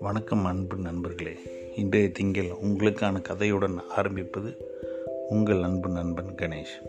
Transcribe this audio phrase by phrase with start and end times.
[0.00, 1.32] வணக்கம் அன்பு நண்பர்களே.
[1.76, 4.50] இன்றைய திங்கள் உங்களுக்கான கதையுடன் ஆரம்பிப்பது
[5.28, 6.88] உங்கள் அன்பு நண்பன் கணேஷ்.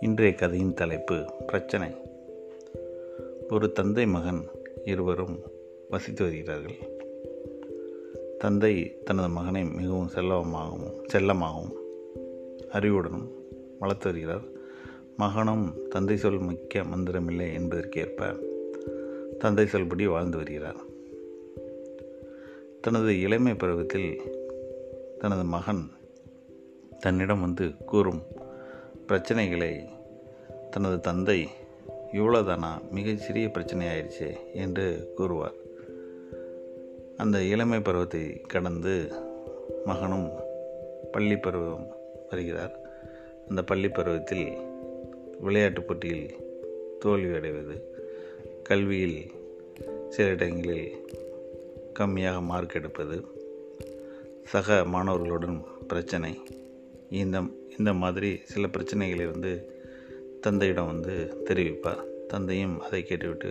[0.00, 1.90] இன்றைய கதையின் தலைப்பு பிரச்சனை.
[3.50, 4.44] ஒரு தந்தை மகன்
[4.84, 5.38] இருவரும்
[5.90, 6.76] வசித்து வருகிறார்கள்.
[8.38, 11.72] தந்தை தனது மகனை மிகவும் செல்லமாகவும் செல்லமாகவும்
[12.72, 13.28] அறிவுடனும்
[13.78, 14.58] வளர்த்து வருகிறார்.
[15.20, 18.36] மகனும் தந்தை சொல் மிக்க மந்திரமில்லை என்பதற்கேற்ப
[19.38, 20.76] தந்தை சொல்படி வாழ்ந்து வருகிறார்.
[22.80, 24.20] தனது இளமை பருவத்தில்
[25.18, 25.90] தனது மகன்
[26.98, 28.22] தன்னிடம் வந்து கூறும்
[29.08, 29.88] பிரச்சனைகளை
[30.70, 31.48] தனது தந்தை
[32.12, 35.56] இவ்வளோதானா மிகச்சிறிய சிறிய பிரச்சனை ஆயிடுச்சு என்று கூறுவார்.
[37.16, 39.12] அந்த இளமை பருவத்தை கடந்து
[39.84, 40.30] மகனும்
[41.12, 41.86] பள்ளி பருவம்
[42.30, 42.80] வருகிறார்.
[43.48, 44.68] அந்த பள்ளி பருவத்தில்
[45.40, 46.30] விளையாட்டுப் போட்டியில்
[46.98, 47.76] தோல்வி அடைவது
[48.62, 49.30] கல்வியில்
[50.08, 50.92] சில இடங்களில்
[51.98, 53.24] கம்மியாக மார்க் எடுப்பது.
[54.44, 56.38] சக மாணவர்களுடன் பிரச்சனை.
[57.10, 57.40] இந்த
[57.78, 59.52] இந்த மாதிரி சில பிரச்சனைகளை வந்து
[60.40, 63.50] தந்தையிடம் வந்து தெரிவிப்பார் தந்தையும் அதை கேட்டுவிட்டு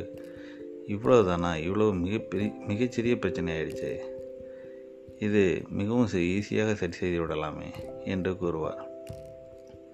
[0.88, 4.00] இவ்வளோ தானா இவ்வளோ மிகப்பெரிய மிகச்சிறிய பிரச்சனை ஆயிடுச்சு
[5.19, 7.69] இது மிகவும் ஈஸியாக சரி செய்து விடலாமே
[8.06, 8.89] என்று கூறுவார்.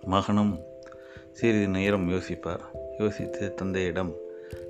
[0.03, 0.59] மகனும்
[1.35, 2.59] சிறிது நேரம் யோசிப்பார்.
[2.99, 4.13] யோசித்து தந்தையிடம்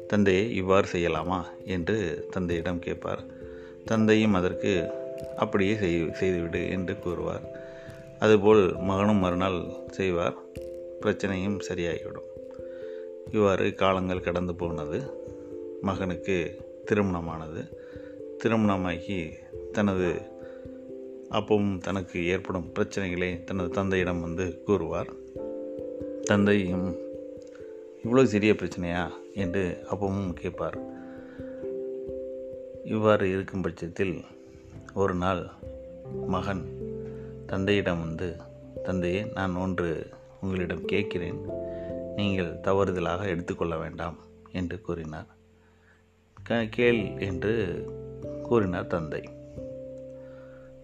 [0.08, 1.44] தந்தையை இவ்வாறு செய்யலாமா?
[1.66, 3.24] என்று தந்தையிடம் கேட்பார்.
[3.86, 4.90] தந்தையும் அதற்கு
[5.38, 7.62] அப்படியே செய் செய்துவிடு என்று கூறுவார்.
[8.20, 10.34] அதுபோல் மகனும் மறுநாள் செய்வார்.
[11.02, 12.30] பிரச்சனையும் சரியாகிவிடும்.
[13.32, 15.02] இவ்வாறு காலங்கள் கடந்து போனது.
[15.82, 17.78] மகனுக்கு திருமணமானது.
[18.38, 19.30] திருமணமாகி
[19.72, 20.14] தனது
[21.32, 25.14] அப்பவும் தனக்கு ஏற்படும் பிரச்சனைகளை தனது தந்தையிடம் வந்து கூறுவார்.
[26.26, 26.86] தந்தையும்
[28.04, 29.04] இவ்வளோ சிறிய பிரச்சனையா?
[29.34, 30.78] என்று அப்பவும் கேட்பார்.
[32.84, 34.16] இவ்வாறு இருக்கும் பட்சத்தில்
[34.94, 35.50] ஒரு நாள்
[36.28, 36.64] மகன்
[37.46, 38.36] தந்தையிடம் வந்து
[38.84, 40.08] தந்தையே நான் ஒன்று
[40.42, 41.40] உங்களிடம் கேட்கிறேன்.
[42.16, 44.18] நீங்கள் தவறுதலாக எடுத்துக்கொள்ள வேண்டாம்
[44.52, 45.30] என்று கூறினார்.
[46.70, 47.54] கேள் என்று
[48.44, 49.24] கூறினார் தந்தை.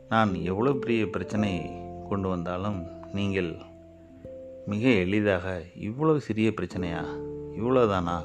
[0.09, 1.51] நான் எவ்வளோ பெரிய பிரச்சனை
[2.09, 2.79] கொண்டு வந்தாலும்
[3.13, 3.51] நீங்கள்
[4.71, 5.45] மிக எளிதாக
[5.75, 7.01] இவ்வளவு சிறிய பிரச்சனையா?
[7.57, 8.17] இவ்வளோதானா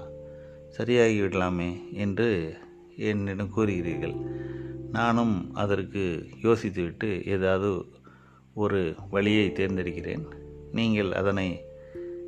[0.71, 2.55] சரியாகி விடலாமே என்று
[2.97, 4.15] என்னிடம் கூறுகிறீர்கள்.
[4.93, 7.85] நானும் அதற்கு யோசித்துவிட்டு ஏதாவது
[8.55, 10.25] ஒரு வழியை தேர்ந்தெடுக்கிறேன்.
[10.73, 11.65] நீங்கள் அதனை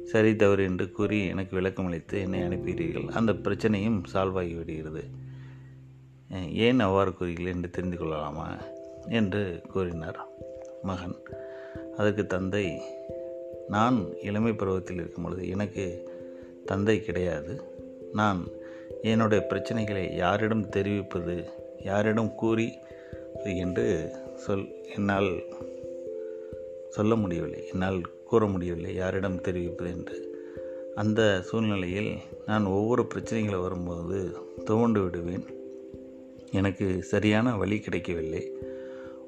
[0.04, 5.04] சரி தவறு என்று கூறி எனக்கு விளக்கம் அளித்து என்னை அனுப்புகிறீர்கள் அந்த பிரச்சனையும் சால்வ் ஆகிவிடுகிறது
[6.52, 8.56] ஏன் அவ்வாறு கூறுகிறீர்கள் என்று தெரிந்து கொள்ளலாமா?
[9.08, 10.20] என்று கூறினார்
[10.82, 11.16] மகன்.
[11.96, 12.80] அதற்கு தந்தை
[13.68, 16.10] நான் இளமை பருவத்தில் இருக்கும் பொழுது எனக்கு
[16.64, 17.62] தந்தை கிடையாது.
[18.12, 18.46] நான்
[19.02, 21.44] என்னுடைய பிரச்சனைகளை யாரிடம் தெரிவிப்பது
[21.84, 22.78] யாரிடம் கூறி
[23.44, 25.42] என்று சொல் என்னால்
[26.88, 30.46] சொல்ல முடியவில்லை என்னால் கூற முடியவில்லை யாரிடம் தெரிவிப்பது என்று.
[30.94, 35.44] அந்த சூழ்நிலையில் நான் ஒவ்வொரு பிரச்சனைகளை வரும்போது துவண்டு விடுவேன்.
[36.52, 38.52] எனக்கு சரியான வழி கிடைக்கவில்லை.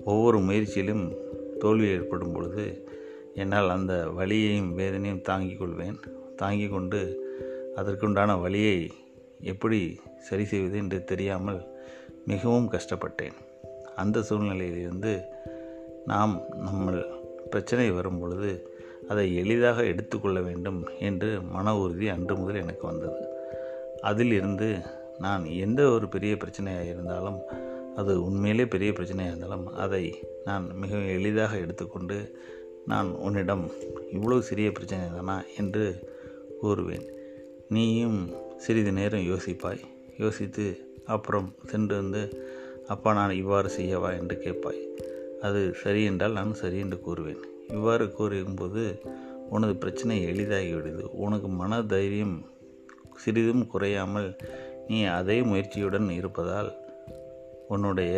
[0.05, 1.15] ஒவ்வொரு முயற்சியிலும்
[1.59, 2.89] தோல்வி ஏற்படும் பொழுது
[3.35, 6.01] என்னால் அந்த வழியையும் வேதனையும் தாங்கிக் கொள்வேன்.
[6.37, 7.29] தாங்கிக் கொண்டு
[7.77, 8.93] அதற்குண்டான வழியை
[9.41, 11.67] எப்படி சரி செய்வது என்று தெரியாமல்
[12.27, 13.33] மிகவும் கஷ்டப்பட்டேன்.
[13.97, 15.21] அந்த சூழ்நிலையிலிருந்து
[16.07, 16.91] நாம் நம்ம
[17.51, 18.69] பிரச்சனை வரும் பொழுது
[19.09, 23.29] அதை எளிதாக எடுத்துக்கொள்ள வேண்டும் என்று மன உறுதி அன்று முதல் எனக்கு வந்தது.
[24.01, 24.81] அதிலிருந்து
[25.19, 27.39] நான் எந்த ஒரு பெரிய பிரச்சனையாக இருந்தாலும்
[27.97, 32.39] அது உண்மையிலே பெரிய பிரச்சனையாக இருந்தாலும் அதை நான் மிகவும் எளிதாக எடுத்துக்கொண்டு
[32.91, 33.65] நான் உன்னிடம்
[34.12, 35.84] இவ்வளோ சிறிய பிரச்சனை தானா என்று
[36.62, 37.06] கூறுவேன்.
[37.69, 38.21] நீயும்
[38.56, 39.83] சிறிது நேரம் யோசிப்பாய்.
[40.19, 40.65] யோசித்து
[41.05, 42.23] அப்புறம் சென்று வந்து
[42.87, 44.09] அப்பா நான் இவ்வாறு செய்யவா?
[44.19, 44.81] என்று கேட்பாய்.
[45.41, 47.43] அது சரி என்றால் நான் சரி என்று கூறுவேன்.
[47.69, 49.03] இவ்வாறு கூறும்போது
[49.50, 51.05] உனது பிரச்சனை எளிதாகிவிடுது.
[51.19, 52.37] உனக்கு மன தைரியம்
[53.17, 54.37] சிறிதும் குறையாமல்
[54.88, 56.70] நீ அதே முயற்சியுடன் இருப்பதால்
[57.69, 58.17] உன்னுடைய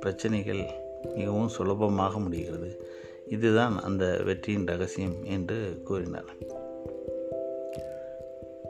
[0.00, 0.64] பிரச்சனைகள்
[1.16, 2.70] மிகவும் சுலபமாக முடிகிறது.
[3.28, 6.30] இதுதான் அந்த வெற்றியின் ரகசியம் என்று கூறினார்.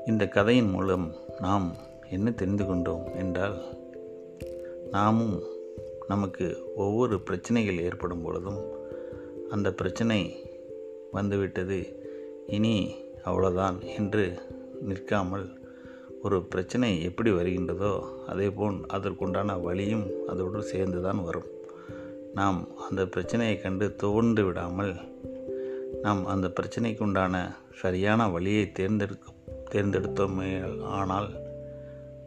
[0.06, 1.76] இந்த கதையின் மூலம் நாம்
[2.10, 3.62] என்ன தெரிந்து கொண்டோம் என்றால்
[4.90, 5.42] நாமும்
[6.08, 8.60] நமக்கு ஒவ்வொரு பிரச்சனைகள் ஏற்படும் பொழுதும்
[9.50, 10.48] அந்த பிரச்சனை
[11.12, 12.04] வந்துவிட்டது
[12.46, 12.94] இனி
[13.24, 14.38] அவ்வளோதான் என்று
[14.80, 15.64] நிற்காமல்
[16.22, 21.46] ஒரு பிரச்சனை எப்படி வருகின்றதோ அதேபோல் அதற்குண்டான வழியும் அதோடு சேர்ந்து தான் வரும்.
[22.34, 24.94] நாம் அந்த பிரச்சனையை கண்டு துவண்டு விடாமல்
[26.02, 29.32] நாம் அந்த பிரச்சனைக்கு உண்டான சரியான வழியை தேர்ந்தெடுக்க
[29.70, 31.32] தேர்ந்தெடுத்தோமே ஆனால்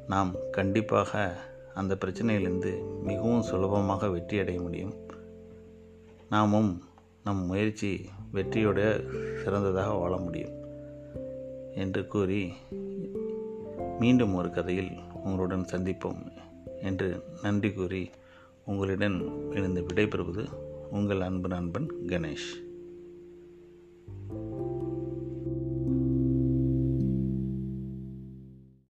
[0.07, 1.37] நாம் கண்டிப்பாக
[1.73, 4.93] அந்த பிரச்சனையிலிருந்து மிகவும் சுலபமாக வெற்றி அடைய முடியும்.
[6.29, 6.83] நாமும்
[7.23, 9.09] நம் முயற்சி வெற்றியோட
[9.43, 10.57] சிறந்ததாக வாழ முடியும்
[11.75, 12.53] என்று கூறி
[13.99, 14.89] மீண்டும் ஒரு கதையில்
[15.23, 16.31] உங்களுடன் சந்திப்போம்
[16.81, 18.09] என்று நன்றி கூறி
[18.69, 20.45] உங்களிடம் இணைந்து விடைபெறுவது
[20.91, 22.49] உங்கள் அன்பு நண்பன் கணேஷ்.